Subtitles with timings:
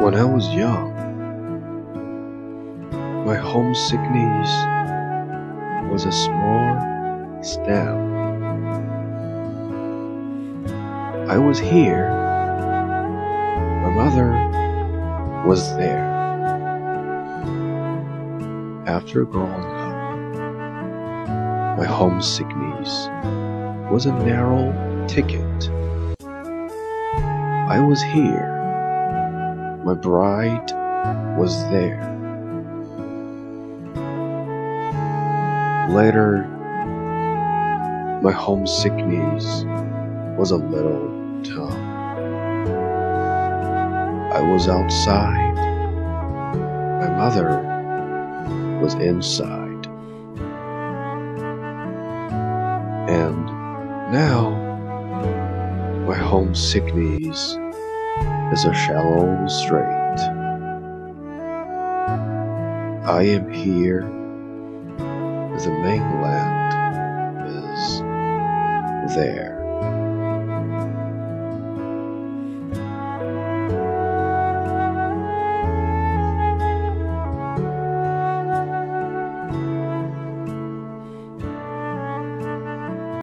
[0.00, 0.92] When I was young,
[3.24, 4.50] my homesickness
[5.90, 8.04] was a small stem.
[11.30, 12.10] I was here,
[13.82, 14.32] my mother
[15.46, 16.04] was there.
[18.86, 19.94] After growing up,
[21.78, 23.08] my homesickness
[23.92, 24.72] was a narrow
[25.06, 25.70] ticket.
[27.70, 28.53] I was here,
[29.84, 30.72] my bride
[31.38, 32.00] was there.
[35.90, 36.46] Later,
[38.22, 39.64] my homesickness
[40.38, 41.94] was a little town.
[44.32, 45.54] I was outside,
[47.00, 47.60] my mother
[48.80, 49.86] was inside.
[53.10, 53.46] And
[54.10, 54.50] now,
[56.06, 57.58] my homesickness
[58.52, 60.20] is a shallow strait.
[63.06, 64.02] I am here,
[65.64, 66.72] the mainland
[67.74, 68.00] is
[69.14, 69.43] there.